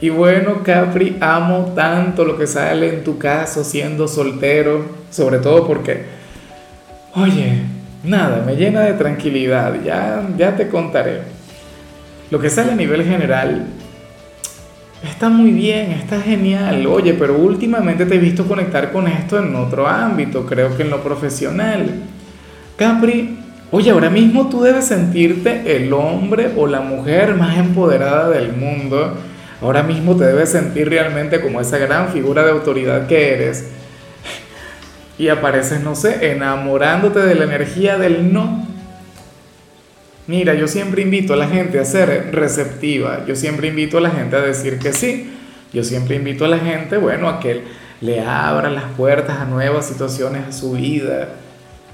Y 0.00 0.10
bueno, 0.10 0.62
Capri, 0.62 1.16
amo 1.20 1.72
tanto 1.74 2.24
lo 2.24 2.36
que 2.36 2.46
sale 2.46 2.88
en 2.88 3.04
tu 3.04 3.16
caso 3.16 3.62
siendo 3.62 4.08
soltero, 4.08 4.84
sobre 5.10 5.38
todo 5.38 5.66
porque, 5.66 6.04
oye, 7.14 7.60
nada, 8.02 8.42
me 8.44 8.56
llena 8.56 8.80
de 8.80 8.94
tranquilidad, 8.94 9.74
ya, 9.84 10.28
ya 10.36 10.56
te 10.56 10.68
contaré. 10.68 11.20
Lo 12.30 12.40
que 12.40 12.50
sale 12.50 12.72
a 12.72 12.76
nivel 12.76 13.04
general 13.04 13.66
está 15.02 15.28
muy 15.28 15.52
bien, 15.52 15.92
está 15.92 16.20
genial, 16.20 16.86
oye, 16.86 17.14
pero 17.14 17.36
últimamente 17.36 18.04
te 18.04 18.16
he 18.16 18.18
visto 18.18 18.46
conectar 18.46 18.90
con 18.90 19.06
esto 19.06 19.38
en 19.38 19.54
otro 19.54 19.86
ámbito, 19.86 20.44
creo 20.44 20.76
que 20.76 20.82
en 20.82 20.90
lo 20.90 21.02
profesional. 21.02 21.86
Capri, 22.76 23.38
oye, 23.70 23.90
ahora 23.90 24.10
mismo 24.10 24.48
tú 24.48 24.62
debes 24.62 24.86
sentirte 24.86 25.76
el 25.76 25.92
hombre 25.92 26.50
o 26.56 26.66
la 26.66 26.80
mujer 26.80 27.36
más 27.36 27.56
empoderada 27.56 28.28
del 28.30 28.52
mundo 28.54 29.14
Ahora 29.60 29.82
mismo 29.82 30.16
te 30.16 30.24
debes 30.24 30.50
sentir 30.50 30.88
realmente 30.88 31.40
como 31.40 31.60
esa 31.60 31.78
gran 31.78 32.08
figura 32.08 32.44
de 32.44 32.50
autoridad 32.50 33.06
que 33.06 33.32
eres. 33.32 33.64
Y 35.18 35.28
apareces, 35.28 35.80
no 35.80 35.94
sé, 35.94 36.32
enamorándote 36.32 37.20
de 37.20 37.34
la 37.34 37.44
energía 37.44 37.98
del 37.98 38.32
no. 38.32 38.66
Mira, 40.26 40.54
yo 40.54 40.66
siempre 40.66 41.02
invito 41.02 41.34
a 41.34 41.36
la 41.36 41.46
gente 41.46 41.78
a 41.78 41.84
ser 41.84 42.30
receptiva. 42.32 43.24
Yo 43.26 43.36
siempre 43.36 43.68
invito 43.68 43.98
a 43.98 44.00
la 44.00 44.10
gente 44.10 44.36
a 44.36 44.40
decir 44.40 44.78
que 44.78 44.92
sí. 44.92 45.30
Yo 45.72 45.84
siempre 45.84 46.16
invito 46.16 46.44
a 46.44 46.48
la 46.48 46.58
gente, 46.58 46.96
bueno, 46.96 47.28
a 47.28 47.40
que 47.40 47.62
le 48.00 48.20
abra 48.20 48.70
las 48.70 48.84
puertas 48.96 49.38
a 49.38 49.44
nuevas 49.44 49.86
situaciones 49.86 50.48
a 50.48 50.52
su 50.52 50.72
vida. 50.72 51.28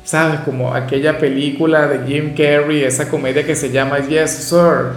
¿Sabes? 0.05 0.41
Como 0.41 0.75
aquella 0.75 1.19
película 1.19 1.87
de 1.87 2.07
Jim 2.07 2.35
Carrey, 2.35 2.85
esa 2.85 3.09
comedia 3.09 3.45
que 3.45 3.55
se 3.55 3.71
llama 3.71 3.99
Yes, 3.99 4.31
Sir. 4.31 4.93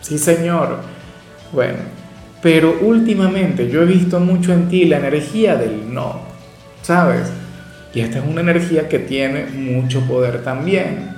Sí, 0.00 0.18
señor. 0.18 0.78
Bueno, 1.52 1.78
pero 2.44 2.76
últimamente 2.82 3.70
yo 3.70 3.80
he 3.80 3.86
visto 3.86 4.20
mucho 4.20 4.52
en 4.52 4.68
ti 4.68 4.84
la 4.84 4.98
energía 4.98 5.56
del 5.56 5.94
no, 5.94 6.20
¿sabes? 6.82 7.32
Y 7.94 8.00
esta 8.00 8.18
es 8.18 8.24
una 8.26 8.42
energía 8.42 8.86
que 8.86 8.98
tiene 8.98 9.46
mucho 9.46 10.02
poder 10.02 10.42
también. 10.42 11.08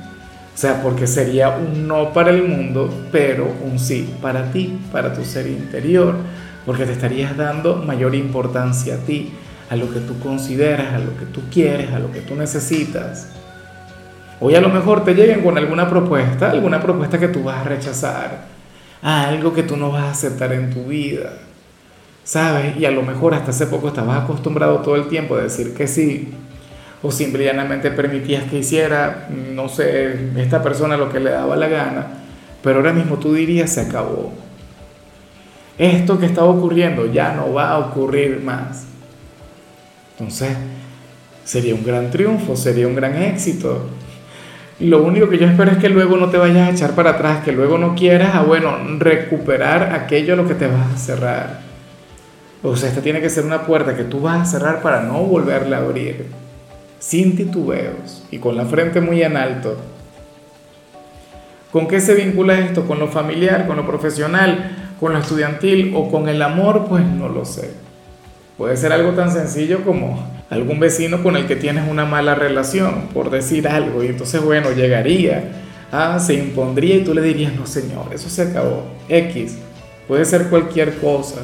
O 0.54 0.56
sea, 0.56 0.80
porque 0.84 1.08
sería 1.08 1.48
un 1.48 1.88
no 1.88 2.12
para 2.12 2.30
el 2.30 2.44
mundo, 2.44 3.08
pero 3.10 3.52
un 3.64 3.80
sí 3.80 4.08
para 4.22 4.52
ti, 4.52 4.78
para 4.92 5.12
tu 5.12 5.24
ser 5.24 5.48
interior, 5.48 6.14
porque 6.64 6.86
te 6.86 6.92
estarías 6.92 7.36
dando 7.36 7.74
mayor 7.74 8.14
importancia 8.14 8.94
a 8.94 8.98
ti, 8.98 9.32
a 9.68 9.74
lo 9.74 9.92
que 9.92 9.98
tú 9.98 10.20
consideras, 10.20 10.94
a 10.94 11.00
lo 11.00 11.16
que 11.16 11.26
tú 11.26 11.40
quieres, 11.52 11.90
a 11.90 11.98
lo 11.98 12.12
que 12.12 12.20
tú 12.20 12.36
necesitas. 12.36 13.32
Hoy 14.38 14.54
a 14.54 14.60
lo 14.60 14.68
mejor 14.68 15.02
te 15.02 15.12
lleguen 15.12 15.40
con 15.40 15.58
alguna 15.58 15.90
propuesta, 15.90 16.52
alguna 16.52 16.80
propuesta 16.80 17.18
que 17.18 17.26
tú 17.26 17.42
vas 17.42 17.66
a 17.66 17.68
rechazar 17.68 18.55
algo 19.06 19.54
que 19.54 19.62
tú 19.62 19.76
no 19.76 19.92
vas 19.92 20.02
a 20.02 20.10
aceptar 20.10 20.52
en 20.52 20.70
tu 20.70 20.86
vida. 20.86 21.34
¿Sabes? 22.24 22.76
Y 22.76 22.84
a 22.86 22.90
lo 22.90 23.02
mejor 23.02 23.34
hasta 23.34 23.50
hace 23.50 23.66
poco 23.66 23.88
estabas 23.88 24.24
acostumbrado 24.24 24.78
todo 24.78 24.96
el 24.96 25.06
tiempo 25.06 25.36
a 25.36 25.42
decir 25.42 25.74
que 25.74 25.86
sí. 25.86 26.32
O 27.02 27.12
simplemente 27.12 27.92
permitías 27.92 28.50
que 28.50 28.58
hiciera, 28.58 29.28
no 29.30 29.68
sé, 29.68 30.32
esta 30.36 30.60
persona 30.60 30.96
lo 30.96 31.08
que 31.08 31.20
le 31.20 31.30
daba 31.30 31.54
la 31.54 31.68
gana. 31.68 32.06
Pero 32.64 32.78
ahora 32.78 32.92
mismo 32.92 33.18
tú 33.18 33.32
dirías, 33.32 33.70
se 33.70 33.82
acabó. 33.82 34.32
Esto 35.78 36.18
que 36.18 36.26
estaba 36.26 36.48
ocurriendo 36.48 37.06
ya 37.06 37.32
no 37.32 37.52
va 37.52 37.70
a 37.70 37.78
ocurrir 37.78 38.40
más. 38.42 38.86
Entonces, 40.18 40.56
sería 41.44 41.76
un 41.76 41.84
gran 41.84 42.10
triunfo, 42.10 42.56
sería 42.56 42.88
un 42.88 42.96
gran 42.96 43.22
éxito. 43.22 43.86
Lo 44.78 45.02
único 45.02 45.30
que 45.30 45.38
yo 45.38 45.46
espero 45.46 45.70
es 45.70 45.78
que 45.78 45.88
luego 45.88 46.18
no 46.18 46.28
te 46.28 46.36
vayas 46.36 46.68
a 46.68 46.70
echar 46.70 46.94
para 46.94 47.12
atrás, 47.12 47.42
que 47.42 47.52
luego 47.52 47.78
no 47.78 47.94
quieras, 47.94 48.46
bueno, 48.46 48.76
recuperar 48.98 49.94
aquello 49.94 50.34
a 50.34 50.36
lo 50.36 50.46
que 50.46 50.54
te 50.54 50.66
vas 50.66 50.94
a 50.94 50.98
cerrar. 50.98 51.60
O 52.62 52.76
sea, 52.76 52.90
esta 52.90 53.00
tiene 53.00 53.22
que 53.22 53.30
ser 53.30 53.44
una 53.46 53.62
puerta 53.62 53.96
que 53.96 54.04
tú 54.04 54.20
vas 54.20 54.42
a 54.42 54.44
cerrar 54.44 54.82
para 54.82 55.00
no 55.00 55.22
volverla 55.22 55.78
a 55.78 55.80
abrir, 55.80 56.26
sin 56.98 57.36
titubeos 57.36 58.26
y 58.30 58.38
con 58.38 58.54
la 58.54 58.66
frente 58.66 59.00
muy 59.00 59.22
en 59.22 59.38
alto. 59.38 59.78
¿Con 61.72 61.88
qué 61.88 62.00
se 62.00 62.14
vincula 62.14 62.58
esto? 62.58 62.86
¿Con 62.86 62.98
lo 62.98 63.08
familiar, 63.08 63.66
con 63.66 63.76
lo 63.76 63.86
profesional, 63.86 64.94
con 65.00 65.14
lo 65.14 65.18
estudiantil 65.20 65.94
o 65.96 66.10
con 66.10 66.28
el 66.28 66.42
amor? 66.42 66.86
Pues 66.86 67.04
no 67.04 67.28
lo 67.28 67.46
sé. 67.46 67.70
Puede 68.56 68.76
ser 68.78 68.92
algo 68.92 69.12
tan 69.12 69.30
sencillo 69.30 69.84
como 69.84 70.18
algún 70.48 70.80
vecino 70.80 71.22
con 71.22 71.36
el 71.36 71.46
que 71.46 71.56
tienes 71.56 71.88
una 71.90 72.06
mala 72.06 72.34
relación, 72.34 73.08
por 73.12 73.30
decir 73.30 73.68
algo, 73.68 74.02
y 74.02 74.06
entonces, 74.06 74.40
bueno, 74.40 74.70
llegaría, 74.70 75.44
ah, 75.92 76.18
se 76.18 76.34
impondría 76.34 76.96
y 76.96 77.04
tú 77.04 77.12
le 77.12 77.20
dirías, 77.20 77.52
no 77.54 77.66
señor, 77.66 78.06
eso 78.12 78.30
se 78.30 78.42
acabó, 78.42 78.84
X, 79.08 79.58
puede 80.08 80.24
ser 80.24 80.48
cualquier 80.48 80.94
cosa, 80.98 81.42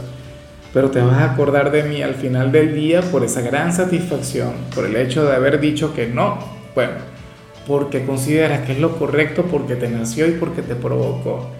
pero 0.73 0.91
te 0.91 1.03
vas 1.03 1.19
a 1.19 1.33
acordar 1.33 1.71
de 1.71 1.83
mí 1.83 2.01
al 2.01 2.15
final 2.15 2.51
del 2.51 2.75
día 2.75 3.03
por 3.03 3.25
esa 3.25 3.43
gran 3.43 3.75
satisfacción, 3.75 4.53
por 4.75 4.87
el 4.87 4.97
hecho 4.97 5.25
de 5.25 5.37
haber 5.37 5.61
dicho 5.61 5.95
que 5.95 6.07
no, 6.07 6.39
bueno, 6.75 6.95
porque 7.67 8.07
consideras 8.07 8.65
que 8.65 8.73
es 8.73 8.79
lo 8.79 8.97
correcto, 8.97 9.45
porque 9.51 9.77
te 9.77 9.89
nació 9.89 10.27
y 10.29 10.33
porque 10.33 10.63
te 10.63 10.75
provocó. 10.75 11.51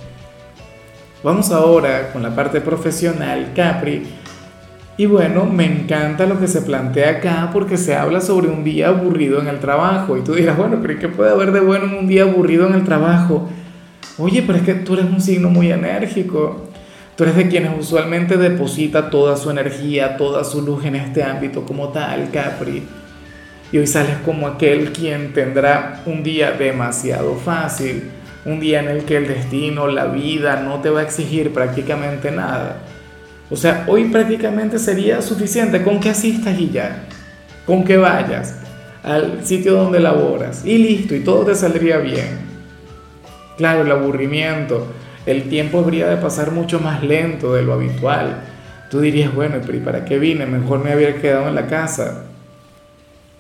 Vamos 1.23 1.53
ahora 1.53 2.11
con 2.13 2.23
la 2.23 2.35
parte 2.35 2.61
profesional, 2.61 3.53
Capri 3.55 4.03
y 4.99 5.07
bueno, 5.07 5.47
me 5.47 5.65
encanta 5.65 6.27
lo 6.27 6.39
que 6.39 6.47
se 6.47 6.61
plantea 6.61 7.13
acá 7.13 7.49
porque 7.51 7.79
se 7.79 7.95
habla 7.95 8.21
sobre 8.21 8.49
un 8.49 8.63
día 8.63 8.89
aburrido 8.89 9.41
en 9.41 9.49
el 9.49 9.59
trabajo. 9.59 10.19
Y 10.19 10.21
tú 10.21 10.35
dirás, 10.35 10.57
bueno, 10.59 10.79
pero 10.83 10.99
¿qué 10.99 11.09
puede 11.09 11.31
haber 11.31 11.53
de 11.53 11.61
bueno 11.61 11.87
en 11.87 11.95
un 11.95 12.07
día 12.07 12.25
aburrido 12.25 12.67
en 12.67 12.75
el 12.75 12.85
trabajo? 12.85 13.49
Oye, 14.19 14.43
pero 14.43 14.59
es 14.59 14.65
que 14.65 14.75
tú 14.75 14.95
eres 14.95 15.07
un 15.07 15.21
signo 15.21 15.49
muy 15.49 15.73
enérgico. 15.73 16.69
Tú 17.17 17.25
eres 17.25 17.37
de 17.37 17.49
quienes 17.49 17.73
usualmente 17.79 18.37
deposita 18.37 19.09
toda 19.09 19.37
su 19.37 19.51
energía, 19.51 20.19
toda 20.19 20.45
su 20.45 20.61
luz 20.61 20.85
en 20.85 20.97
este 20.97 21.23
ámbito 21.23 21.65
como 21.65 21.89
tal, 21.89 22.31
Capri. 22.31 22.83
Y 23.71 23.79
hoy 23.79 23.87
sales 23.87 24.17
como 24.27 24.47
aquel 24.47 24.93
quien 24.93 25.33
tendrá 25.33 26.03
un 26.05 26.23
día 26.23 26.53
demasiado 26.53 27.35
fácil, 27.37 28.11
un 28.45 28.61
día 28.61 28.81
en 28.81 28.89
el 28.89 29.05
que 29.05 29.17
el 29.17 29.27
destino, 29.27 29.87
la 29.87 30.07
vida 30.07 30.63
no 30.63 30.81
te 30.83 30.91
va 30.91 31.01
a 31.01 31.05
exigir 31.05 31.55
prácticamente 31.55 32.31
nada 32.31 32.83
o 33.51 33.57
sea, 33.57 33.85
hoy 33.87 34.05
prácticamente 34.05 34.79
sería 34.79 35.21
suficiente 35.23 35.83
con 35.83 36.01
que 36.01 36.11
asistas 36.11 36.59
y 36.59 36.71
ya, 36.71 37.05
con 37.67 37.85
que 37.85 37.97
vayas 37.97 38.57
al 39.03 39.45
sitio 39.45 39.75
donde 39.75 40.01
laboras 40.01 40.65
y 40.65 40.79
listo, 40.79 41.15
y 41.15 41.21
todo 41.21 41.45
te 41.45 41.55
saldría 41.55 41.99
bien. 41.99 42.53
Claro, 43.57 43.83
el 43.83 43.91
aburrimiento, 43.91 44.87
el 45.27 45.45
tiempo 45.49 45.81
habría 45.81 46.09
de 46.09 46.17
pasar 46.17 46.53
mucho 46.53 46.81
más 46.81 47.03
lento 47.03 47.55
de 47.55 47.63
lo 47.63 47.75
habitual. 47.75 48.43
Tú 48.91 49.01
dirías, 49.01 49.35
bueno, 49.35 49.57
¿y 49.73 49.79
para 49.79 50.05
qué 50.05 50.19
vine? 50.19 50.47
Mejor 50.47 50.83
me 50.85 50.93
habría 50.93 51.21
quedado 51.21 51.49
en 51.49 51.55
la 51.55 51.67
casa. 51.67 52.25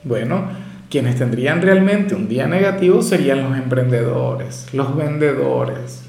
Bueno, 0.05 0.49
quienes 0.91 1.17
tendrían 1.17 1.63
realmente 1.63 2.15
un 2.15 2.29
día 2.29 2.47
negativo 2.47 3.03
serían 3.03 3.43
los 3.43 3.57
emprendedores, 3.57 4.67
los 4.73 4.97
vendedores, 4.97 6.03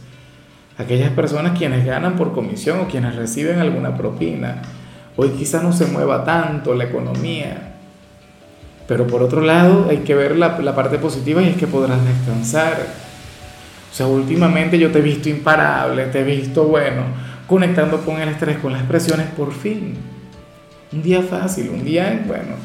aquellas 0.78 1.12
personas 1.12 1.58
quienes 1.58 1.86
ganan 1.86 2.16
por 2.16 2.34
comisión 2.34 2.80
o 2.80 2.88
quienes 2.88 3.16
reciben 3.16 3.60
alguna 3.60 3.96
propina. 3.98 4.62
Hoy 5.16 5.30
quizá 5.30 5.62
no 5.62 5.72
se 5.74 5.86
mueva 5.86 6.24
tanto 6.24 6.74
la 6.74 6.86
economía, 6.86 7.74
pero 8.88 9.06
por 9.08 9.22
otro 9.22 9.42
lado 9.42 9.88
hay 9.90 9.98
que 9.98 10.16
ver 10.16 10.36
la, 10.38 10.60
la 10.60 10.76
parte 10.76 10.98
positiva 10.98 11.42
y 11.42 11.50
es 11.50 11.58
que 11.58 11.68
podrás 11.68 12.00
descansar. 12.06 12.78
O 13.92 13.96
sea, 13.96 14.08
últimamente 14.08 14.80
yo 14.80 14.92
te 14.92 15.00
he 15.00 15.04
visto 15.04 15.30
imparable, 15.30 16.06
te 16.08 16.22
he 16.22 16.24
visto, 16.24 16.64
bueno, 16.64 17.04
conectando 17.46 18.02
con 18.02 18.20
el 18.20 18.30
estrés, 18.30 18.58
con 18.58 18.74
las 18.74 18.84
presiones, 18.84 19.28
por 19.28 19.54
fin. 19.54 19.96
Un 20.92 21.04
día 21.04 21.22
fácil, 21.22 21.70
un 21.70 21.84
día, 21.84 22.24
bueno, 22.28 22.56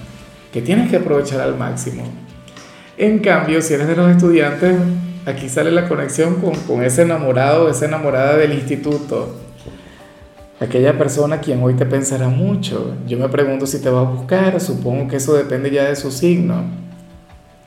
que 0.53 0.63
tienes 0.63 0.91
que 0.91 0.97
aprovechar 0.97 1.41
al 1.41 1.57
máximo. 1.57 2.05
En 2.97 3.19
cambio, 3.19 3.61
si 3.61 3.75
eres 3.75 3.87
de 3.87 3.97
los 3.97 4.11
estudiantes, 4.11 4.75
Aquí 5.29 5.51
sale 5.51 5.71
la 5.71 5.87
conexión 5.87 6.37
con, 6.67 6.83
ese 6.83 7.03
enamorado, 7.03 7.69
esa 7.69 7.85
enamorada 7.85 8.39
del 8.39 8.55
instituto. 8.55 9.37
Aquella 10.59 10.97
persona 10.97 11.41
quien 11.41 11.63
hoy 11.63 11.75
te 11.75 11.85
pensará 11.85 12.29
mucho. 12.29 12.95
Yo 13.07 13.19
me 13.19 13.29
pregunto 13.29 13.67
si 13.67 13.83
te 13.83 13.91
va 13.91 14.01
a 14.01 14.05
buscar, 14.05 14.59
supongo 14.59 15.07
que 15.07 15.17
eso 15.17 15.35
depende 15.35 15.71
ya 15.71 15.85
de 15.85 15.97
su 15.97 16.11
signo. 16.11 16.63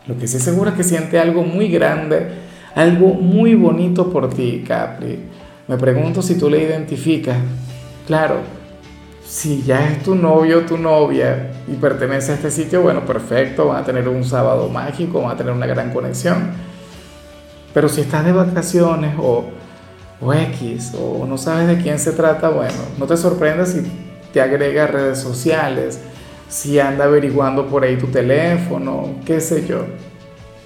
Lo 0.07 0.17
que 0.17 0.27
sí 0.27 0.39
seguro 0.39 0.71
es 0.71 0.75
que 0.75 0.83
siente 0.83 1.19
algo 1.19 1.43
muy 1.43 1.67
grande, 1.67 2.29
algo 2.73 3.09
muy 3.09 3.53
bonito 3.53 4.11
por 4.11 4.33
ti, 4.33 4.63
Capri. 4.67 5.19
Me 5.67 5.77
pregunto 5.77 6.23
si 6.23 6.39
tú 6.39 6.49
le 6.49 6.63
identificas. 6.63 7.37
Claro, 8.07 8.37
si 9.23 9.61
ya 9.61 9.87
es 9.87 10.01
tu 10.01 10.15
novio 10.15 10.57
o 10.57 10.61
tu 10.61 10.79
novia 10.79 11.51
y 11.71 11.75
pertenece 11.75 12.31
a 12.31 12.35
este 12.35 12.49
sitio, 12.49 12.81
bueno, 12.81 13.05
perfecto, 13.05 13.67
van 13.67 13.83
a 13.83 13.85
tener 13.85 14.09
un 14.09 14.23
sábado 14.23 14.67
mágico, 14.67 15.21
van 15.21 15.33
a 15.33 15.37
tener 15.37 15.53
una 15.53 15.67
gran 15.67 15.93
conexión. 15.93 16.70
Pero 17.73 17.89
si 17.89 18.01
estás 18.01 18.25
de 18.25 18.31
vacaciones 18.31 19.15
o, 19.19 19.45
o 20.19 20.33
X, 20.33 20.93
o 20.99 21.25
no 21.25 21.37
sabes 21.37 21.67
de 21.67 21.81
quién 21.81 21.99
se 21.99 22.11
trata, 22.11 22.49
bueno, 22.49 22.77
no 22.97 23.05
te 23.05 23.17
sorprendas 23.17 23.69
si 23.69 23.81
te 24.33 24.41
agrega 24.41 24.87
redes 24.87 25.19
sociales, 25.19 25.99
si 26.49 26.79
anda 26.79 27.05
averiguando 27.05 27.67
por 27.67 27.83
ahí 27.83 27.97
tu 27.97 28.07
teléfono, 28.07 29.15
qué 29.25 29.39
sé 29.39 29.65
yo. 29.65 29.85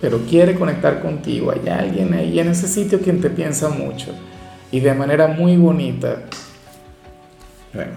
Pero 0.01 0.19
quiere 0.29 0.55
conectar 0.55 1.01
contigo, 1.01 1.51
hay 1.51 1.69
alguien 1.69 2.13
ahí 2.13 2.39
en 2.39 2.49
ese 2.49 2.67
sitio 2.67 2.99
quien 2.99 3.21
te 3.21 3.29
piensa 3.29 3.69
mucho 3.69 4.11
y 4.71 4.79
de 4.79 4.93
manera 4.93 5.27
muy 5.27 5.57
bonita. 5.57 6.17
Bueno, 7.73 7.91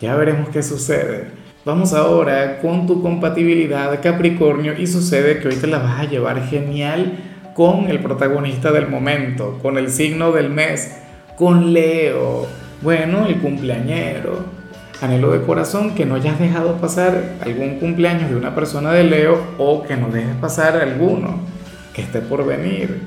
ya 0.00 0.14
veremos 0.14 0.48
qué 0.50 0.62
sucede. 0.62 1.28
Vamos 1.64 1.92
ahora 1.92 2.58
con 2.60 2.86
tu 2.86 3.02
compatibilidad 3.02 4.00
Capricornio 4.02 4.78
y 4.78 4.86
sucede 4.86 5.40
que 5.40 5.48
hoy 5.48 5.56
te 5.56 5.66
la 5.66 5.78
vas 5.78 6.00
a 6.00 6.04
llevar 6.04 6.46
genial 6.46 7.29
con 7.54 7.88
el 7.88 8.00
protagonista 8.00 8.72
del 8.72 8.88
momento, 8.88 9.58
con 9.62 9.78
el 9.78 9.90
signo 9.90 10.32
del 10.32 10.50
mes, 10.50 10.96
con 11.36 11.72
Leo. 11.72 12.46
Bueno, 12.82 13.26
el 13.26 13.38
cumpleañero. 13.40 14.60
Anhelo 15.00 15.32
de 15.32 15.42
corazón 15.42 15.94
que 15.94 16.04
no 16.04 16.14
hayas 16.14 16.38
dejado 16.38 16.76
pasar 16.76 17.36
algún 17.40 17.78
cumpleaños 17.78 18.30
de 18.30 18.36
una 18.36 18.54
persona 18.54 18.92
de 18.92 19.04
Leo 19.04 19.40
o 19.56 19.82
que 19.82 19.96
no 19.96 20.08
dejes 20.08 20.36
pasar 20.36 20.76
alguno 20.76 21.40
que 21.94 22.02
esté 22.02 22.20
por 22.20 22.44
venir. 22.44 23.00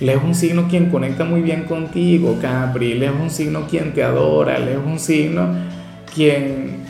Leo 0.00 0.18
es 0.18 0.24
un 0.24 0.34
signo 0.34 0.66
quien 0.68 0.90
conecta 0.90 1.24
muy 1.24 1.40
bien 1.40 1.64
contigo, 1.64 2.38
Capri. 2.40 2.94
Leo 2.94 3.14
es 3.14 3.20
un 3.20 3.30
signo 3.30 3.66
quien 3.68 3.94
te 3.94 4.02
adora. 4.02 4.58
Leo 4.58 4.80
es 4.80 4.86
un 4.86 4.98
signo 4.98 5.54
quien, 6.12 6.84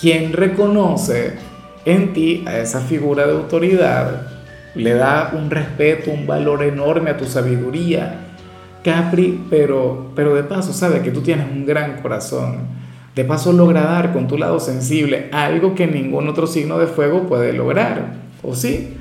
quien 0.00 0.32
reconoce 0.32 1.34
en 1.84 2.12
ti 2.12 2.44
a 2.46 2.58
esa 2.58 2.80
figura 2.80 3.26
de 3.26 3.32
autoridad. 3.32 4.29
Le 4.74 4.94
da 4.94 5.32
un 5.34 5.50
respeto, 5.50 6.10
un 6.10 6.26
valor 6.26 6.62
enorme 6.62 7.10
a 7.10 7.16
tu 7.16 7.24
sabiduría. 7.24 8.26
Capri, 8.84 9.44
pero, 9.50 10.12
pero 10.14 10.34
de 10.34 10.44
paso 10.44 10.72
sabe 10.72 11.02
que 11.02 11.10
tú 11.10 11.20
tienes 11.20 11.46
un 11.50 11.66
gran 11.66 12.00
corazón. 12.00 12.80
De 13.14 13.24
paso 13.24 13.52
logra 13.52 13.82
dar 13.82 14.12
con 14.12 14.28
tu 14.28 14.38
lado 14.38 14.60
sensible 14.60 15.28
algo 15.32 15.74
que 15.74 15.86
ningún 15.86 16.28
otro 16.28 16.46
signo 16.46 16.78
de 16.78 16.86
fuego 16.86 17.26
puede 17.26 17.52
lograr. 17.52 18.14
¿O 18.42 18.54
sí? 18.54 18.96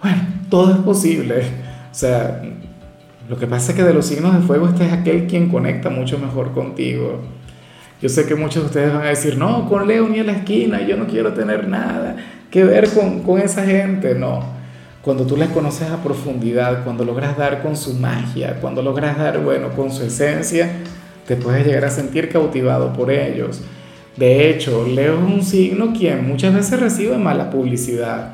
Bueno, 0.00 0.22
todo 0.48 0.72
es 0.72 0.78
posible. 0.78 1.42
O 1.90 1.94
sea, 1.94 2.42
lo 3.28 3.36
que 3.36 3.46
pasa 3.46 3.72
es 3.72 3.76
que 3.76 3.82
de 3.82 3.92
los 3.92 4.06
signos 4.06 4.34
de 4.34 4.46
fuego 4.46 4.68
este 4.68 4.86
es 4.86 4.92
aquel 4.92 5.26
quien 5.26 5.48
conecta 5.48 5.90
mucho 5.90 6.18
mejor 6.18 6.52
contigo. 6.52 7.20
Yo 8.00 8.08
sé 8.08 8.26
que 8.26 8.34
muchos 8.34 8.62
de 8.62 8.66
ustedes 8.66 8.92
van 8.92 9.02
a 9.02 9.08
decir, 9.08 9.38
no, 9.38 9.68
con 9.68 9.88
Leo 9.88 10.08
ni 10.08 10.20
a 10.20 10.24
la 10.24 10.32
esquina, 10.32 10.86
yo 10.86 10.96
no 10.96 11.06
quiero 11.06 11.32
tener 11.32 11.68
nada 11.68 12.16
que 12.50 12.62
ver 12.62 12.88
con, 12.90 13.20
con 13.22 13.40
esa 13.40 13.64
gente. 13.64 14.14
No, 14.14 14.44
cuando 15.04 15.26
tú 15.26 15.36
les 15.36 15.50
conoces 15.50 15.90
a 15.90 16.02
profundidad, 16.02 16.82
cuando 16.82 17.04
logras 17.04 17.36
dar 17.36 17.62
con 17.62 17.76
su 17.76 17.92
magia, 17.92 18.56
cuando 18.60 18.80
logras 18.80 19.18
dar, 19.18 19.38
bueno, 19.38 19.68
con 19.70 19.92
su 19.92 20.02
esencia, 20.02 20.70
te 21.26 21.36
puedes 21.36 21.66
llegar 21.66 21.84
a 21.84 21.90
sentir 21.90 22.30
cautivado 22.30 22.90
por 22.94 23.10
ellos. 23.10 23.60
De 24.16 24.48
hecho, 24.48 24.86
Leo 24.86 25.14
es 25.14 25.34
un 25.34 25.42
signo 25.42 25.92
quien 25.92 26.26
muchas 26.26 26.54
veces 26.54 26.80
recibe 26.80 27.18
mala 27.18 27.50
publicidad 27.50 28.30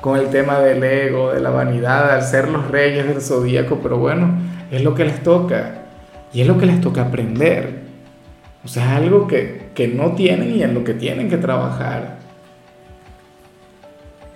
con 0.00 0.16
el 0.16 0.28
tema 0.28 0.60
del 0.60 0.84
ego, 0.84 1.32
de 1.32 1.40
la 1.40 1.50
vanidad, 1.50 2.12
al 2.12 2.22
ser 2.22 2.48
los 2.48 2.70
reyes 2.70 3.08
del 3.08 3.20
zodíaco, 3.20 3.80
pero 3.82 3.98
bueno, 3.98 4.30
es 4.70 4.82
lo 4.82 4.94
que 4.94 5.04
les 5.04 5.24
toca 5.24 5.86
y 6.32 6.40
es 6.40 6.46
lo 6.46 6.56
que 6.56 6.66
les 6.66 6.80
toca 6.80 7.02
aprender. 7.02 7.80
O 8.64 8.68
sea, 8.68 8.92
es 8.92 9.02
algo 9.02 9.26
que, 9.26 9.70
que 9.74 9.88
no 9.88 10.12
tienen 10.12 10.54
y 10.54 10.62
en 10.62 10.72
lo 10.72 10.84
que 10.84 10.94
tienen 10.94 11.28
que 11.28 11.36
trabajar. 11.36 12.18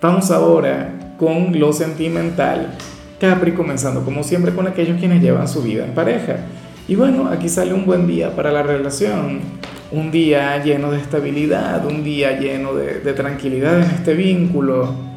Vamos 0.00 0.30
ahora 0.32 0.99
con 1.20 1.60
lo 1.60 1.74
sentimental. 1.74 2.78
Capri 3.20 3.52
comenzando 3.52 4.02
como 4.02 4.24
siempre 4.24 4.54
con 4.54 4.66
aquellos 4.66 4.98
quienes 4.98 5.22
llevan 5.22 5.46
su 5.46 5.62
vida 5.62 5.84
en 5.84 5.92
pareja. 5.92 6.38
Y 6.88 6.94
bueno, 6.94 7.28
aquí 7.28 7.50
sale 7.50 7.74
un 7.74 7.84
buen 7.84 8.06
día 8.06 8.34
para 8.34 8.50
la 8.50 8.62
relación, 8.62 9.40
un 9.92 10.10
día 10.10 10.64
lleno 10.64 10.90
de 10.90 10.98
estabilidad, 10.98 11.84
un 11.84 12.02
día 12.02 12.40
lleno 12.40 12.72
de, 12.74 13.12
tranquilidad 13.12 13.76
en 13.82 13.90
este 13.90 14.14
vínculo 14.14 15.10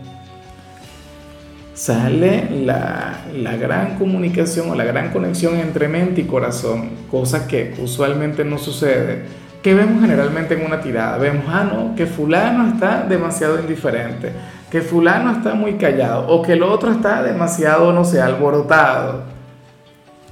sale 1.74 2.50
la, 2.64 3.24
gran 3.60 3.98
comunicación 3.98 4.70
o 4.70 4.76
la 4.76 4.84
gran 4.84 5.12
conexión 5.12 5.56
entre 5.56 5.88
mente 5.88 6.22
y 6.22 6.26
corazón, 6.26 6.90
cosa 7.10 7.48
que 7.48 7.74
usualmente 7.82 8.46
no 8.46 8.58
sucede, 8.58 9.24
que 9.64 9.74
vemos 9.74 10.02
generalmente 10.02 10.54
en 10.54 10.66
una 10.66 10.82
tirada. 10.82 11.18
Vemos, 11.18 11.46
ah, 11.48 11.64
no, 11.64 11.96
que 11.96 12.06
fulano 12.06 12.68
está 12.68 13.06
demasiado 13.08 13.60
indiferente, 13.60 14.34
que 14.74 14.82
fulano 14.82 15.32
está 15.32 15.54
muy 15.54 15.74
callado, 15.74 16.26
o 16.30 16.42
que 16.42 16.54
el 16.54 16.64
otro 16.64 16.92
está 16.92 17.22
demasiado, 17.22 17.94
no 17.94 18.04
sé, 18.04 18.20
alborotado. 18.20 19.22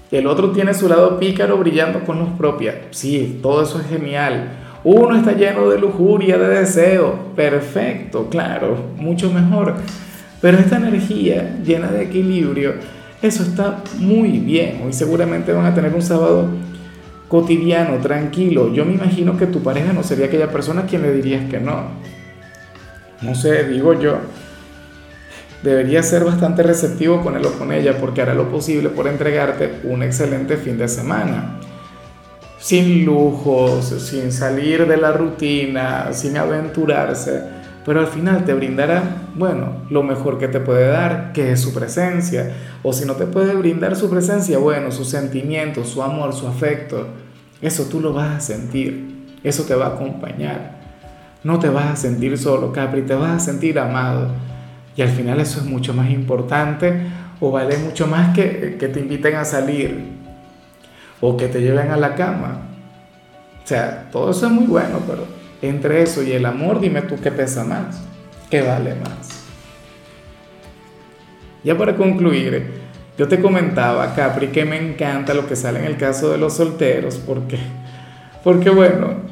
El 0.10 0.26
otro 0.26 0.50
tiene 0.50 0.74
su 0.74 0.90
lado 0.90 1.20
pícaro 1.20 1.60
brillando 1.60 2.00
con 2.00 2.18
luz 2.18 2.30
propia. 2.40 2.88
Sí, 2.90 3.38
todo 3.44 3.62
eso 3.62 3.80
es 3.80 3.86
genial. 3.86 4.50
Uno 4.84 5.16
está 5.16 5.34
lleno 5.34 5.70
de 5.70 5.78
lujuria, 5.78 6.40
de 6.40 6.48
deseo. 6.48 7.14
Perfecto, 7.36 8.30
claro, 8.32 8.78
mucho 8.98 9.32
mejor. 9.32 9.76
Pero 10.42 10.58
esta 10.58 10.78
energía 10.78 11.60
llena 11.64 11.90
de 11.90 12.02
equilibrio, 12.02 12.74
eso 13.22 13.44
está 13.44 13.84
muy 14.00 14.40
bien. 14.40 14.82
Hoy 14.84 14.94
seguramente 14.94 15.54
van 15.54 15.68
a 15.68 15.76
tener 15.76 15.94
un 15.94 16.02
sábado 16.02 16.48
cotidiano, 17.28 17.98
tranquilo. 17.98 18.74
Yo 18.74 18.86
me 18.86 18.94
imagino 18.94 19.38
que 19.38 19.46
tu 19.46 19.62
pareja 19.62 19.94
no 19.94 20.02
sería 20.02 20.26
aquella 20.26 20.52
persona 20.52 20.82
a 20.82 20.86
quien 20.88 21.04
le 21.04 21.14
dirías 21.14 21.48
que 21.48 21.60
no. 21.60 22.21
No 23.22 23.36
sé, 23.36 23.66
digo 23.66 24.00
yo. 24.00 24.18
Debería 25.64 26.02
ser 26.02 26.24
bastante 26.24 26.64
receptivo 26.64 27.22
con 27.22 27.36
él 27.36 27.46
o 27.46 27.54
con 27.54 27.72
ella 27.72 27.98
porque 28.00 28.22
hará 28.22 28.34
lo 28.34 28.50
posible 28.50 28.90
por 28.90 29.08
entregarte 29.08 29.80
un 29.84 30.02
excelente 30.02 30.58
fin 30.58 30.78
de 30.78 30.88
semana. 30.88 31.60
Sin 32.60 33.06
lujos, 33.06 33.86
sin 33.86 34.32
salir 34.32 34.88
de 34.88 34.98
la 34.98 35.12
rutina, 35.12 36.14
sin 36.14 36.38
aventurarse 36.38 37.62
pero 37.86 38.00
al 38.00 38.08
final 38.08 38.46
te 38.46 38.54
brindará, 38.54 39.28
bueno, 39.34 39.84
lo 39.90 40.04
mejor 40.04 40.38
que 40.38 40.48
te 40.48 40.60
puede 40.60 40.88
dar, 40.88 41.34
que 41.34 41.52
es 41.52 41.62
su 41.62 41.74
presencia. 41.74 42.52
O 42.84 42.94
si 42.94 43.06
no 43.06 43.16
te 43.16 43.26
puede 43.26 43.56
brindar 43.56 43.96
su 43.96 44.10
presencia, 44.10 44.60
bueno, 44.60 44.92
sus 44.92 45.10
sentimientos, 45.10 45.90
su 45.90 46.04
amor, 46.04 46.34
su 46.34 46.48
afecto. 46.48 47.08
Eso 47.62 47.86
tú 47.86 48.00
lo 48.00 48.14
vas 48.14 48.38
a 48.38 48.40
sentir, 48.40 49.26
eso 49.44 49.64
te 49.64 49.74
va 49.74 49.88
a 49.88 49.96
acompañar. 49.96 50.81
No 51.44 51.60
te 51.60 51.70
vas 51.70 51.92
a 51.92 51.96
sentir 51.96 52.38
solo, 52.38 52.72
Capri, 52.72 53.02
te 53.02 53.16
vas 53.16 53.32
a 53.32 53.40
sentir 53.40 53.80
amado. 53.80 54.30
Y 54.96 55.02
al 55.02 55.10
final 55.10 55.40
eso 55.40 55.60
es 55.60 55.66
mucho 55.66 55.94
más 55.94 56.10
importante 56.10 57.02
o 57.40 57.52
vale 57.52 57.78
mucho 57.78 58.08
más 58.08 58.36
que, 58.36 58.78
que 58.80 58.88
te 58.88 59.00
inviten 59.00 59.36
a 59.36 59.46
salir 59.46 60.22
o 61.20 61.38
que 61.38 61.48
te 61.48 61.62
lleven 61.62 61.90
a 61.92 61.98
la 61.98 62.16
cama. 62.16 62.62
O 63.64 63.68
sea, 63.68 64.10
todo 64.12 64.32
eso 64.32 64.48
es 64.48 64.52
muy 64.52 64.66
bueno, 64.66 65.00
pero 65.08 65.26
entre 65.62 66.02
eso 66.02 66.24
y 66.24 66.32
el 66.32 66.46
amor, 66.46 66.80
dime 66.80 67.04
tú 67.04 67.16
qué 67.22 67.32
pesa 67.32 67.64
más, 67.64 68.02
qué 68.50 68.62
vale 68.62 68.96
más. 68.96 69.46
Ya 71.64 71.78
para 71.78 71.96
concluir, 71.96 72.82
yo 73.18 73.28
te 73.28 73.40
comentaba, 73.40 74.16
Capri, 74.16 74.48
que 74.48 74.66
me 74.66 74.78
encanta 74.78 75.34
lo 75.34 75.48
que 75.48 75.56
sale 75.56 75.80
en 75.80 75.86
el 75.86 75.98
caso 75.98 76.32
de 76.32 76.40
los 76.40 76.54
solteros, 76.54 77.18
porque, 77.18 77.60
porque 78.44 78.72
bueno, 78.72 79.31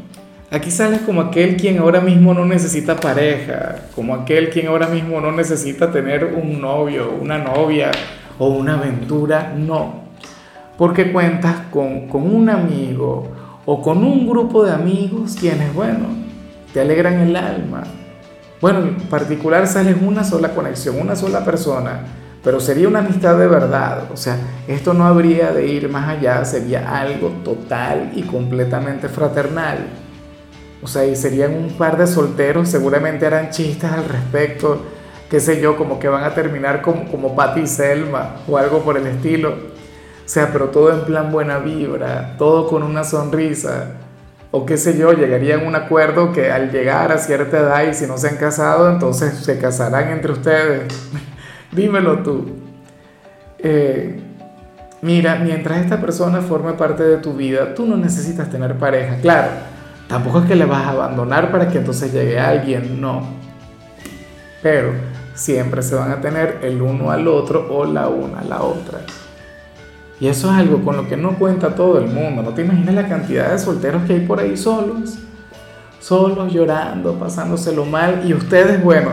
aquí 0.51 0.72
sales 0.72 1.01
como 1.01 1.22
aquel 1.22 1.58
quien 1.58 1.77
ahora 1.77 2.01
mismo 2.01 2.34
no 2.34 2.46
necesita 2.46 2.96
pareja, 2.96 3.75
como 3.96 4.15
aquel 4.15 4.50
quien 4.50 4.68
ahora 4.68 4.88
mismo 4.88 5.22
no 5.22 5.32
necesita 5.32 5.91
tener 5.91 6.25
un 6.25 6.60
novio, 6.60 7.12
una 7.22 7.38
novia 7.38 7.91
o 8.38 8.50
una 8.50 8.75
aventura, 8.75 9.53
no, 9.56 10.03
porque 10.77 11.12
cuentas 11.12 11.56
con, 11.72 12.08
con 12.08 12.24
un 12.24 12.50
amigo 12.50 13.27
o 13.65 13.82
con 13.82 14.03
un 14.03 14.27
grupo 14.27 14.63
de 14.63 14.72
amigos 14.72 15.36
quienes, 15.39 15.74
bueno, 15.74 16.08
te 16.74 16.82
alegran 16.82 17.20
el 17.20 17.36
alma. 17.36 17.84
Bueno, 18.62 18.79
en 18.79 18.96
particular 18.96 19.68
sales 19.68 19.96
una 20.01 20.24
sola 20.24 20.50
conexión, 20.50 21.00
una 21.00 21.15
sola 21.15 21.46
persona, 21.46 22.01
pero 22.44 22.60
sería 22.60 22.88
una 22.88 23.00
amistad 23.00 23.38
de 23.38 23.48
verdad. 23.48 24.03
O 24.12 24.18
sea, 24.18 24.38
esto 24.68 24.94
no 24.94 25.06
habría 25.06 25.51
de 25.51 25.68
ir 25.68 25.89
más 25.89 26.10
allá, 26.10 26.44
sería 26.44 27.00
algo 27.00 27.29
total 27.44 28.12
y 28.15 28.24
completamente 28.24 29.08
fraternal. 29.08 29.77
O 30.81 30.88
sea, 30.88 31.05
y 31.05 31.15
serían 31.15 31.53
un 31.55 31.77
par 31.77 31.98
de 31.98 32.07
solteros, 32.07 32.69
seguramente 32.69 33.25
harán 33.25 33.50
chistes 33.50 33.91
al 33.91 34.05
respecto, 34.05 34.81
qué 35.29 35.39
sé 35.39 35.62
yo, 35.62 35.75
como 35.75 36.00
que 36.00 36.07
van 36.07 36.24
a 36.24 36.33
terminar 36.33 36.81
como, 36.81 37.09
como 37.12 37.36
Patty 37.36 37.62
y 37.62 37.67
Selma 37.67 38.38
o 38.48 38.57
algo 38.57 38.81
por 38.81 38.98
el 38.98 39.05
estilo. 39.07 39.50
O 39.51 40.31
sea, 40.31 40.51
pero 40.51 40.69
todo 40.69 40.91
en 40.91 41.05
plan 41.05 41.31
buena 41.31 41.57
vibra, 41.57 42.36
todo 42.38 42.67
con 42.67 42.83
una 42.83 43.03
sonrisa. 43.03 43.95
O 44.51 44.65
qué 44.65 44.77
sé 44.77 44.98
yo, 44.98 45.12
llegarían 45.13 45.62
a 45.65 45.67
un 45.67 45.75
acuerdo 45.75 46.31
que 46.31 46.51
al 46.51 46.71
llegar 46.71 47.12
a 47.12 47.17
cierta 47.17 47.59
edad 47.59 47.83
y 47.83 47.93
si 47.93 48.07
no 48.07 48.17
se 48.17 48.29
han 48.29 48.38
casado, 48.38 48.89
entonces 48.89 49.33
se 49.33 49.59
casarán 49.59 50.09
entre 50.09 50.31
ustedes. 50.31 50.83
Dímelo 51.71 52.19
tú. 52.19 52.45
Eh, 53.59 54.19
mira, 55.01 55.36
mientras 55.36 55.81
esta 55.81 56.00
persona 56.00 56.41
forme 56.41 56.74
parte 56.74 57.03
de 57.03 57.17
tu 57.17 57.33
vida, 57.33 57.75
tú 57.75 57.86
no 57.86 57.98
necesitas 57.98 58.50
tener 58.50 58.75
pareja. 58.75 59.17
Claro, 59.21 59.50
Tampoco 60.10 60.39
es 60.39 60.48
que 60.48 60.56
le 60.56 60.66
vas 60.66 60.88
a 60.88 60.89
abandonar 60.89 61.51
para 61.51 61.70
que 61.70 61.78
entonces 61.78 62.12
llegue 62.12 62.39
alguien, 62.39 63.00
no. 63.00 63.22
Pero 64.63 64.92
siempre 65.36 65.84
se 65.84 65.94
van 65.94 66.12
a 66.12 66.20
tener 66.20 66.62
el 66.63 66.82
uno 66.82 67.12
al 67.12 67.28
otro 67.28 67.68
o 67.70 67.86
la 67.86 68.08
una 68.08 68.39
a 68.39 68.44
la 68.44 68.63
otra. 68.63 69.01
Y 70.20 70.28
eso 70.28 70.51
es 70.51 70.58
algo 70.58 70.84
con 70.84 70.98
lo 70.98 71.08
que 71.08 71.16
no 71.16 71.38
cuenta 71.38 71.75
todo 71.75 72.00
el 72.00 72.08
mundo. 72.08 72.42
No 72.42 72.50
te 72.56 72.63
imaginas 72.63 72.96
la 72.96 73.08
cantidad 73.08 73.51
de 73.51 73.60
solteros 73.60 74.01
que 74.08 74.13
hay 74.13 74.20
por 74.22 74.39
ahí 74.39 74.58
solos. 74.58 75.20
Solos, 76.00 76.51
llorando, 76.51 77.13
pasándoselo 77.13 77.86
mal. 77.86 78.24
Y 78.25 78.34
ustedes, 78.34 78.84
bueno, 78.84 79.12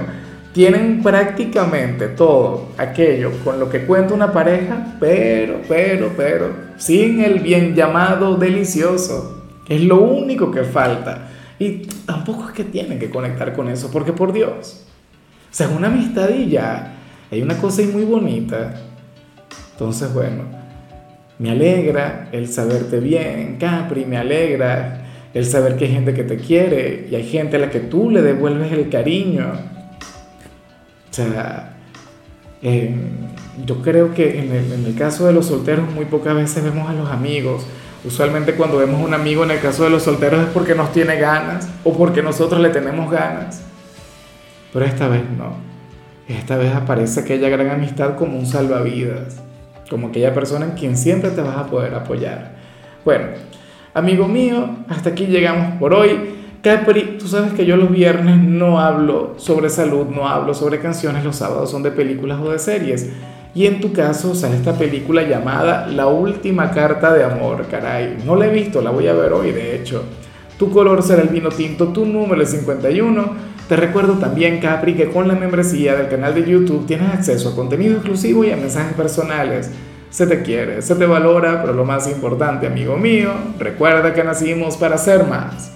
tienen 0.54 1.02
prácticamente 1.02 2.08
todo 2.08 2.68
aquello 2.78 3.32
con 3.44 3.60
lo 3.60 3.68
que 3.68 3.84
cuenta 3.84 4.14
una 4.14 4.32
pareja, 4.32 4.94
pero, 4.98 5.60
pero, 5.68 6.10
pero, 6.16 6.48
sin 6.78 7.20
el 7.20 7.40
bien 7.40 7.74
llamado 7.74 8.36
delicioso. 8.36 9.35
Es 9.68 9.82
lo 9.82 10.00
único 10.00 10.50
que 10.50 10.62
falta. 10.62 11.28
Y 11.58 11.86
tampoco 12.04 12.48
es 12.48 12.52
que 12.52 12.64
tienen 12.64 12.98
que 12.98 13.10
conectar 13.10 13.54
con 13.54 13.68
eso, 13.68 13.90
porque 13.90 14.12
por 14.12 14.32
Dios. 14.32 14.84
O 15.50 15.54
sea, 15.54 15.68
es 15.68 15.72
una 15.72 15.88
amistad 15.88 16.28
y 16.30 16.50
ya. 16.50 16.94
Hay 17.30 17.42
una 17.42 17.56
cosa 17.58 17.82
ahí 17.82 17.88
muy 17.88 18.04
bonita. 18.04 18.74
Entonces, 19.72 20.12
bueno, 20.12 20.44
me 21.38 21.50
alegra 21.50 22.28
el 22.32 22.48
saberte 22.48 23.00
bien, 23.00 23.56
Capri, 23.58 24.04
me 24.04 24.16
alegra 24.16 25.02
el 25.34 25.44
saber 25.44 25.76
que 25.76 25.84
hay 25.84 25.92
gente 25.92 26.14
que 26.14 26.24
te 26.24 26.36
quiere 26.36 27.08
y 27.10 27.14
hay 27.14 27.24
gente 27.24 27.56
a 27.56 27.58
la 27.58 27.70
que 27.70 27.80
tú 27.80 28.10
le 28.10 28.22
devuelves 28.22 28.72
el 28.72 28.88
cariño. 28.88 29.52
O 31.10 31.14
sea, 31.14 31.76
eh, 32.62 32.94
yo 33.66 33.82
creo 33.82 34.14
que 34.14 34.38
en 34.38 34.52
el, 34.52 34.72
en 34.72 34.86
el 34.86 34.94
caso 34.94 35.26
de 35.26 35.32
los 35.32 35.46
solteros 35.46 35.90
muy 35.92 36.06
pocas 36.06 36.34
veces 36.34 36.64
vemos 36.64 36.88
a 36.88 36.94
los 36.94 37.10
amigos 37.10 37.66
Usualmente 38.06 38.54
cuando 38.54 38.78
vemos 38.78 39.02
un 39.02 39.14
amigo 39.14 39.42
en 39.42 39.50
el 39.50 39.60
caso 39.60 39.82
de 39.82 39.90
los 39.90 40.04
solteros 40.04 40.40
es 40.40 40.46
porque 40.50 40.76
nos 40.76 40.92
tiene 40.92 41.16
ganas 41.16 41.68
o 41.82 41.92
porque 41.92 42.22
nosotros 42.22 42.60
le 42.60 42.68
tenemos 42.68 43.10
ganas. 43.10 43.62
Pero 44.72 44.84
esta 44.84 45.08
vez 45.08 45.22
no. 45.36 45.54
Esta 46.28 46.56
vez 46.56 46.72
aparece 46.72 47.20
aquella 47.20 47.48
gran 47.48 47.68
amistad 47.68 48.14
como 48.14 48.38
un 48.38 48.46
salvavidas, 48.46 49.42
como 49.90 50.08
aquella 50.08 50.32
persona 50.32 50.66
en 50.66 50.72
quien 50.72 50.96
siempre 50.96 51.30
te 51.30 51.40
vas 51.40 51.56
a 51.56 51.66
poder 51.66 51.94
apoyar. 51.94 52.54
Bueno, 53.04 53.26
amigo 53.92 54.28
mío, 54.28 54.70
hasta 54.88 55.10
aquí 55.10 55.26
llegamos 55.26 55.76
por 55.80 55.92
hoy. 55.92 56.34
Capri, 56.62 57.16
tú 57.18 57.26
sabes 57.26 57.54
que 57.54 57.66
yo 57.66 57.76
los 57.76 57.90
viernes 57.90 58.38
no 58.38 58.80
hablo 58.80 59.34
sobre 59.36 59.68
salud, 59.68 60.06
no 60.06 60.28
hablo 60.28 60.54
sobre 60.54 60.78
canciones, 60.78 61.24
los 61.24 61.36
sábados 61.36 61.72
son 61.72 61.82
de 61.82 61.90
películas 61.90 62.38
o 62.40 62.50
de 62.50 62.60
series. 62.60 63.10
Y 63.56 63.64
en 63.64 63.80
tu 63.80 63.90
caso, 63.94 64.34
sea, 64.34 64.54
esta 64.54 64.74
película 64.74 65.22
llamada 65.22 65.86
La 65.86 66.08
Última 66.08 66.70
Carta 66.72 67.14
de 67.14 67.24
Amor, 67.24 67.64
caray, 67.70 68.18
no 68.22 68.36
la 68.36 68.48
he 68.48 68.50
visto, 68.50 68.82
la 68.82 68.90
voy 68.90 69.08
a 69.08 69.14
ver 69.14 69.32
hoy, 69.32 69.50
de 69.50 69.74
hecho. 69.74 70.04
Tu 70.58 70.70
color 70.70 71.02
será 71.02 71.22
el 71.22 71.28
vino 71.28 71.48
tinto, 71.48 71.88
tu 71.88 72.04
número 72.04 72.42
es 72.42 72.50
51. 72.50 73.30
Te 73.66 73.76
recuerdo 73.76 74.18
también, 74.18 74.60
Capri, 74.60 74.92
que 74.92 75.08
con 75.08 75.26
la 75.26 75.36
membresía 75.36 75.96
del 75.96 76.08
canal 76.08 76.34
de 76.34 76.44
YouTube 76.44 76.84
tienes 76.84 77.14
acceso 77.14 77.48
a 77.48 77.56
contenido 77.56 77.94
exclusivo 77.94 78.44
y 78.44 78.50
a 78.50 78.58
mensajes 78.58 78.92
personales. 78.92 79.70
Se 80.10 80.26
te 80.26 80.42
quiere, 80.42 80.82
se 80.82 80.94
te 80.94 81.06
valora, 81.06 81.62
pero 81.62 81.72
lo 81.72 81.86
más 81.86 82.06
importante, 82.08 82.66
amigo 82.66 82.98
mío, 82.98 83.30
recuerda 83.58 84.12
que 84.12 84.22
nacimos 84.22 84.76
para 84.76 84.98
ser 84.98 85.24
más. 85.24 85.75